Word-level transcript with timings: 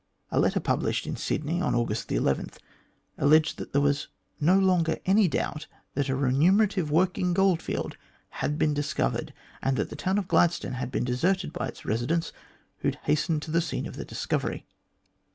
A 0.31 0.39
letter 0.39 0.59
published 0.59 1.05
in 1.05 1.15
Sydney 1.15 1.61
on 1.61 1.75
August 1.75 2.11
11, 2.11 2.49
alleged 3.19 3.59
that 3.59 3.71
there 3.71 3.81
was 3.83 4.07
no 4.39 4.57
longer 4.57 4.97
any 5.05 5.27
doubt 5.27 5.67
that 5.93 6.09
a 6.09 6.15
remunerative 6.15 6.89
working 6.89 7.35
goldfield 7.35 7.97
had 8.41 8.57
been 8.57 8.73
discovered, 8.73 9.31
and 9.61 9.77
that 9.77 9.91
the 9.91 9.95
town 9.95 10.17
of 10.17 10.27
Gladstone 10.27 10.73
had 10.73 10.89
been 10.91 11.03
deserted 11.03 11.53
by 11.53 11.67
its 11.67 11.85
residents, 11.85 12.33
who 12.79 12.87
had 12.87 12.95
hastened 13.03 13.43
to 13.43 13.51
the 13.51 13.61
scene 13.61 13.85
of 13.85 13.95
the 13.95 14.03
discovery. 14.03 14.65